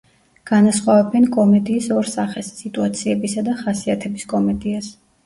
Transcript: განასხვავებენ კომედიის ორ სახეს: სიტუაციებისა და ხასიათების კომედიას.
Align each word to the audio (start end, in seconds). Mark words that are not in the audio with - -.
განასხვავებენ 0.51 1.27
კომედიის 1.35 1.89
ორ 1.99 2.09
სახეს: 2.13 2.49
სიტუაციებისა 2.63 3.45
და 3.51 3.55
ხასიათების 3.61 4.27
კომედიას. 4.33 4.91